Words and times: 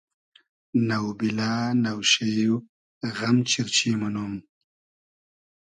نۆبیلۂ 0.87 1.51
نۆشېۉ 1.83 2.49
غئم 3.15 3.37
چیرچی 3.49 3.89
مونوم 3.99 4.33